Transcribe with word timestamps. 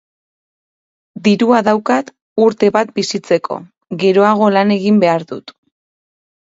Dirua 1.27 1.59
daukat 1.67 2.09
urte 2.47 2.71
bat 2.79 2.95
bizitzeko 2.99 3.61
geroago 4.07 4.53
lan 4.59 4.79
egin 4.81 5.01
behar 5.07 5.29
dut 5.35 5.57